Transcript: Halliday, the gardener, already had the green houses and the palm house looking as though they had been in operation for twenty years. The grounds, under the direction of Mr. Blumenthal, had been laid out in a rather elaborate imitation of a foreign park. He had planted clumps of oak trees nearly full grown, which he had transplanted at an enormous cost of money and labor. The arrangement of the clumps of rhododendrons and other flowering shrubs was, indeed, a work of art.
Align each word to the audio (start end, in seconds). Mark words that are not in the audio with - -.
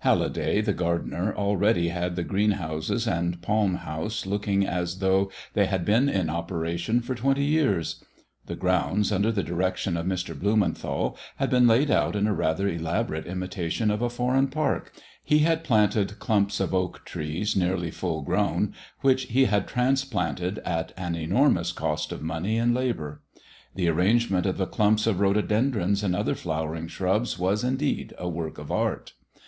Halliday, 0.00 0.60
the 0.62 0.72
gardener, 0.72 1.32
already 1.32 1.90
had 1.90 2.16
the 2.16 2.24
green 2.24 2.50
houses 2.50 3.06
and 3.06 3.34
the 3.34 3.38
palm 3.38 3.76
house 3.76 4.26
looking 4.26 4.66
as 4.66 4.98
though 4.98 5.30
they 5.52 5.66
had 5.66 5.84
been 5.84 6.08
in 6.08 6.28
operation 6.28 7.00
for 7.00 7.14
twenty 7.14 7.44
years. 7.44 8.02
The 8.46 8.56
grounds, 8.56 9.12
under 9.12 9.30
the 9.30 9.44
direction 9.44 9.96
of 9.96 10.04
Mr. 10.04 10.36
Blumenthal, 10.36 11.16
had 11.36 11.50
been 11.50 11.68
laid 11.68 11.88
out 11.88 12.16
in 12.16 12.26
a 12.26 12.34
rather 12.34 12.66
elaborate 12.68 13.26
imitation 13.28 13.92
of 13.92 14.02
a 14.02 14.10
foreign 14.10 14.48
park. 14.48 14.92
He 15.22 15.38
had 15.44 15.62
planted 15.62 16.18
clumps 16.18 16.58
of 16.58 16.74
oak 16.74 17.04
trees 17.04 17.54
nearly 17.54 17.92
full 17.92 18.22
grown, 18.22 18.74
which 19.02 19.26
he 19.26 19.44
had 19.44 19.68
transplanted 19.68 20.58
at 20.64 20.92
an 20.96 21.14
enormous 21.14 21.70
cost 21.70 22.10
of 22.10 22.22
money 22.22 22.58
and 22.58 22.74
labor. 22.74 23.22
The 23.76 23.86
arrangement 23.86 24.46
of 24.46 24.56
the 24.56 24.66
clumps 24.66 25.06
of 25.06 25.20
rhododendrons 25.20 26.02
and 26.02 26.16
other 26.16 26.34
flowering 26.34 26.88
shrubs 26.88 27.38
was, 27.38 27.62
indeed, 27.62 28.14
a 28.18 28.28
work 28.28 28.58
of 28.58 28.72
art. 28.72 29.12